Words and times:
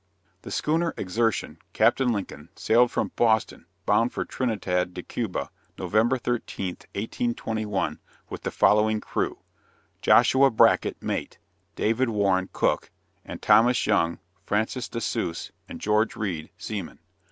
The 0.41 0.49
schooner 0.49 0.95
Exertion, 0.97 1.59
Captain 1.73 2.11
Lincoln, 2.11 2.49
sailed 2.55 2.89
from 2.89 3.11
Boston, 3.15 3.67
bound 3.85 4.11
for 4.11 4.25
Trinidad 4.25 4.95
de 4.95 5.03
Cuba, 5.03 5.51
Nov. 5.77 5.91
13th, 5.91 6.85
1821, 6.95 7.99
with 8.27 8.41
the 8.41 8.49
following 8.49 8.99
crew; 8.99 9.37
Joshua 10.01 10.49
Bracket, 10.49 10.97
mate; 11.03 11.37
David 11.75 12.09
Warren, 12.09 12.49
cook; 12.51 12.89
and 13.23 13.43
Thomas 13.43 13.85
Young, 13.85 14.17
Francis 14.43 14.89
De 14.89 14.99
Suze, 14.99 15.51
and 15.69 15.79
George 15.79 16.15
Reed, 16.15 16.49
seamen. 16.57 16.97